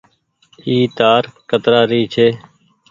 اي 0.65 0.77
تآر 0.97 1.23
ڪترآ 1.49 1.81
ري 1.91 2.01
ڇي۔ 2.13 2.27